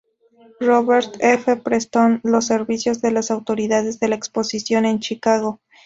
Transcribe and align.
Robert 0.59 1.17
F. 1.19 1.57
Preston 1.57 2.21
los 2.23 2.49
envió 2.49 2.79
a 3.03 3.11
las 3.11 3.29
autoridades 3.29 3.99
de 3.99 4.07
la 4.07 4.15
exposición 4.15 4.85
en 4.85 4.97
Chicago. 4.99 5.61